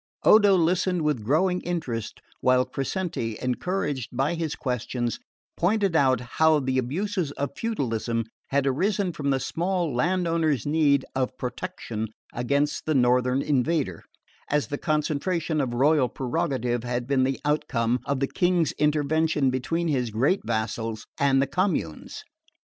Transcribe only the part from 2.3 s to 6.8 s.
while Crescenti, encouraged by his questions, pointed out how the